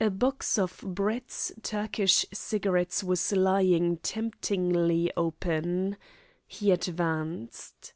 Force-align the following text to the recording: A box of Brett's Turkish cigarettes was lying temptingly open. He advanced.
A 0.00 0.08
box 0.08 0.56
of 0.56 0.84
Brett's 0.86 1.50
Turkish 1.64 2.24
cigarettes 2.32 3.02
was 3.02 3.32
lying 3.32 3.96
temptingly 3.96 5.10
open. 5.16 5.96
He 6.46 6.70
advanced. 6.70 7.92